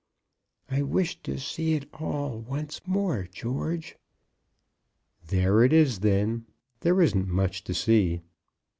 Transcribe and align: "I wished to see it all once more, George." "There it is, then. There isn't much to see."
"I 0.71 0.81
wished 0.81 1.23
to 1.25 1.37
see 1.37 1.73
it 1.75 1.87
all 1.93 2.39
once 2.39 2.81
more, 2.87 3.27
George." 3.31 3.97
"There 5.27 5.61
it 5.63 5.71
is, 5.73 5.99
then. 5.99 6.47
There 6.79 7.03
isn't 7.03 7.27
much 7.27 7.63
to 7.65 7.75
see." 7.75 8.21